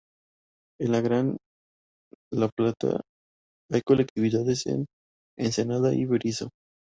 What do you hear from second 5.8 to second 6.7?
y Berisso.